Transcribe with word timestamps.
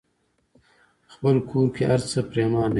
خپل 1.13 1.35
کور 1.49 1.67
کې 1.75 1.83
هرڅه 1.91 2.19
پريمانه 2.31 2.67
وي. 2.67 2.69